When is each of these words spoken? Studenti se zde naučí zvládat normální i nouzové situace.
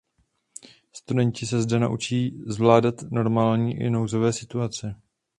Studenti 0.93 1.47
se 1.47 1.61
zde 1.61 1.79
naučí 1.79 2.43
zvládat 2.47 3.01
normální 3.01 3.75
i 3.77 3.89
nouzové 3.89 4.33
situace. 4.33 4.95